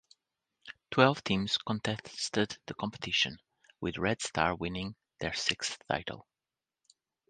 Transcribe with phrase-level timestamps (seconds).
[0.89, 3.37] Twelve teams contested the competition,
[3.81, 6.25] with Red Star winning their sixth title.